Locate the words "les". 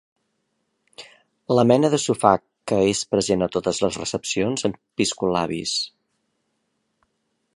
3.85-3.99